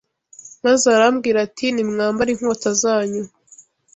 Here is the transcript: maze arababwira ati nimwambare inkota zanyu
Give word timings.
maze 0.63 0.83
arababwira 0.95 1.37
ati 1.47 1.65
nimwambare 1.71 2.29
inkota 2.31 2.69
zanyu 2.81 3.23